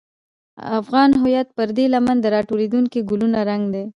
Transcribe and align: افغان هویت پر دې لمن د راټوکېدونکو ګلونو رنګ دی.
افغان 0.79 1.09
هویت 1.19 1.47
پر 1.57 1.67
دې 1.77 1.85
لمن 1.93 2.17
د 2.21 2.25
راټوکېدونکو 2.35 2.97
ګلونو 3.09 3.39
رنګ 3.49 3.63
دی. 3.73 3.83